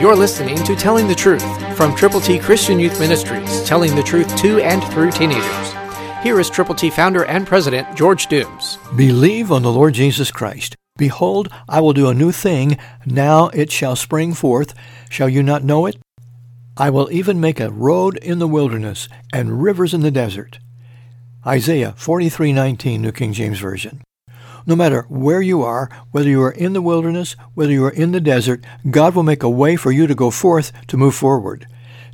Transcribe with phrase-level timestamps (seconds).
[0.00, 4.36] You're listening to Telling the Truth from Triple T Christian Youth Ministries, telling the truth
[4.36, 5.72] to and through teenagers.
[6.22, 8.78] Here is Triple T founder and president George Dooms.
[8.94, 10.76] Believe on the Lord Jesus Christ.
[10.96, 12.78] Behold, I will do a new thing.
[13.06, 14.72] Now it shall spring forth.
[15.10, 15.96] Shall you not know it?
[16.76, 20.60] I will even make a road in the wilderness and rivers in the desert.
[21.44, 24.02] Isaiah 43:19 New King James Version.
[24.68, 28.12] No matter where you are, whether you are in the wilderness, whether you are in
[28.12, 31.66] the desert, God will make a way for you to go forth to move forward.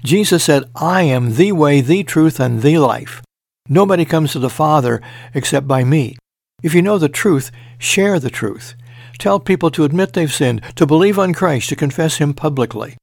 [0.04, 3.22] Jesus said, I am the way, the truth, and the life.
[3.68, 5.02] Nobody comes to the Father
[5.34, 6.16] except by me.
[6.62, 8.76] If you know the truth, share the truth.
[9.18, 12.96] Tell people to admit they've sinned, to believe on Christ, to confess Him publicly.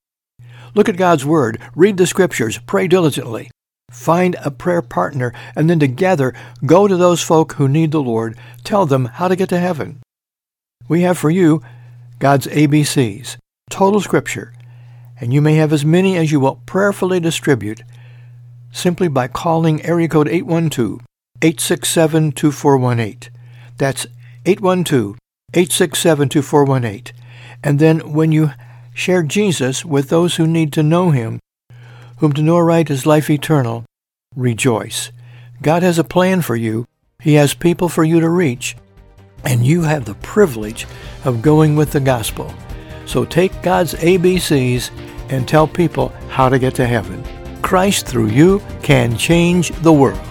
[0.75, 3.51] Look at God's Word, read the Scriptures, pray diligently.
[3.91, 6.33] Find a prayer partner, and then together
[6.65, 8.37] go to those folk who need the Lord.
[8.63, 10.01] Tell them how to get to heaven.
[10.87, 11.61] We have for you
[12.19, 13.37] God's ABCs,
[13.69, 14.53] total Scripture,
[15.19, 17.83] and you may have as many as you will prayerfully distribute
[18.71, 20.27] simply by calling area code
[21.41, 23.29] 812-867-2418.
[23.77, 24.07] That's
[24.45, 27.11] 812-867-2418.
[27.63, 28.51] And then when you
[28.93, 31.39] share Jesus with those who need to know him,
[32.21, 33.83] whom to know right is life eternal,
[34.35, 35.11] rejoice.
[35.63, 36.85] God has a plan for you.
[37.19, 38.77] He has people for you to reach.
[39.43, 40.85] And you have the privilege
[41.25, 42.53] of going with the gospel.
[43.07, 44.91] So take God's ABCs
[45.29, 47.23] and tell people how to get to heaven.
[47.63, 50.30] Christ through you can change the world.